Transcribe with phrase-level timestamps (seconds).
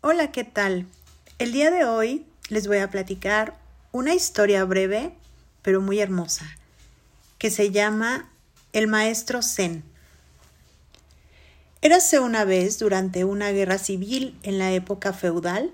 [0.00, 0.86] Hola, ¿qué tal?
[1.40, 3.58] El día de hoy les voy a platicar
[3.90, 5.12] una historia breve,
[5.60, 6.46] pero muy hermosa,
[7.38, 8.30] que se llama
[8.72, 9.82] El Maestro Zen.
[11.82, 15.72] Érase una vez, durante una guerra civil en la época feudal,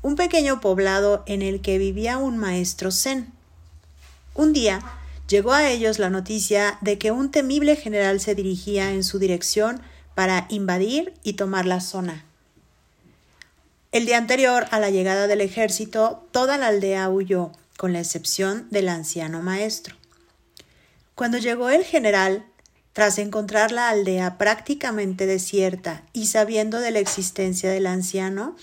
[0.00, 3.30] un pequeño poblado en el que vivía un maestro zen.
[4.32, 4.80] Un día
[5.28, 9.82] llegó a ellos la noticia de que un temible general se dirigía en su dirección
[10.14, 12.24] para invadir y tomar la zona.
[13.92, 18.68] El día anterior a la llegada del ejército, toda la aldea huyó, con la excepción
[18.70, 19.96] del anciano maestro.
[21.16, 22.46] Cuando llegó el general,
[22.92, 28.54] tras encontrar la aldea prácticamente desierta y sabiendo de la existencia del anciano,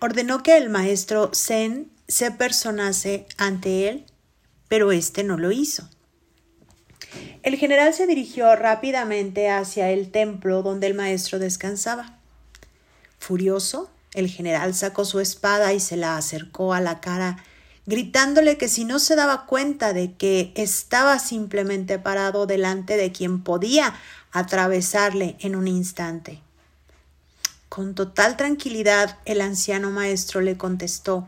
[0.00, 4.04] ordenó que el maestro Zen se personase ante él,
[4.68, 5.88] pero éste no lo hizo.
[7.42, 12.18] El general se dirigió rápidamente hacia el templo donde el maestro descansaba.
[13.18, 17.38] Furioso, el general sacó su espada y se la acercó a la cara,
[17.86, 23.42] gritándole que si no se daba cuenta de que estaba simplemente parado delante de quien
[23.42, 23.94] podía
[24.32, 26.40] atravesarle en un instante.
[27.68, 31.26] Con total tranquilidad el anciano maestro le contestó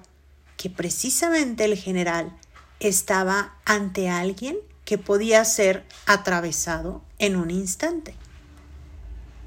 [0.56, 2.36] que precisamente el general
[2.80, 8.14] estaba ante alguien que podía ser atravesado en un instante.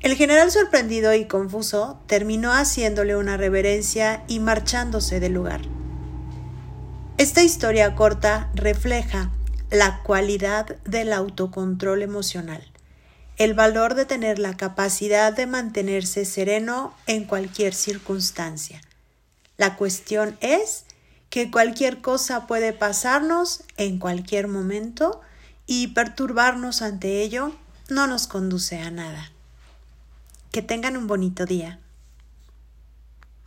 [0.07, 5.59] El general sorprendido y confuso terminó haciéndole una reverencia y marchándose del lugar.
[7.17, 9.31] Esta historia corta refleja
[9.69, 12.63] la cualidad del autocontrol emocional,
[13.35, 18.81] el valor de tener la capacidad de mantenerse sereno en cualquier circunstancia.
[19.57, 20.85] La cuestión es
[21.29, 25.19] que cualquier cosa puede pasarnos en cualquier momento
[25.65, 27.53] y perturbarnos ante ello
[27.89, 29.33] no nos conduce a nada.
[30.57, 31.86] Que tengan un bonito día.